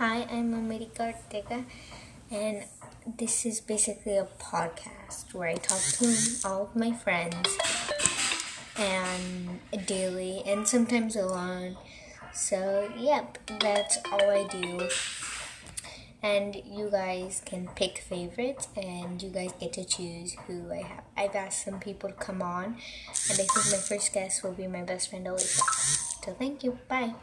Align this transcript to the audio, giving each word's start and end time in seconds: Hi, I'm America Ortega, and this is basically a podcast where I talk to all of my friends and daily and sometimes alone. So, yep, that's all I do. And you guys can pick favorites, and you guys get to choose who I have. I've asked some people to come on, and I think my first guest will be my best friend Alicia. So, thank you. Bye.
Hi, 0.00 0.26
I'm 0.30 0.54
America 0.54 1.12
Ortega, 1.12 1.62
and 2.30 2.64
this 3.18 3.44
is 3.44 3.60
basically 3.60 4.16
a 4.16 4.26
podcast 4.40 5.34
where 5.34 5.50
I 5.50 5.56
talk 5.56 5.82
to 5.98 6.16
all 6.42 6.62
of 6.62 6.74
my 6.74 6.92
friends 6.92 7.58
and 8.78 9.60
daily 9.86 10.42
and 10.46 10.66
sometimes 10.66 11.16
alone. 11.16 11.76
So, 12.32 12.90
yep, 12.96 13.36
that's 13.60 13.98
all 14.10 14.30
I 14.30 14.46
do. 14.46 14.88
And 16.22 16.56
you 16.64 16.88
guys 16.90 17.42
can 17.44 17.68
pick 17.76 17.98
favorites, 17.98 18.68
and 18.74 19.22
you 19.22 19.28
guys 19.28 19.50
get 19.60 19.74
to 19.74 19.84
choose 19.84 20.34
who 20.46 20.72
I 20.72 20.80
have. 20.80 21.04
I've 21.14 21.34
asked 21.34 21.66
some 21.66 21.78
people 21.78 22.08
to 22.08 22.14
come 22.14 22.40
on, 22.40 22.64
and 22.64 23.32
I 23.32 23.44
think 23.44 23.52
my 23.70 23.76
first 23.76 24.14
guest 24.14 24.42
will 24.42 24.52
be 24.52 24.66
my 24.66 24.82
best 24.82 25.10
friend 25.10 25.28
Alicia. 25.28 25.62
So, 26.24 26.32
thank 26.38 26.64
you. 26.64 26.78
Bye. 26.88 27.16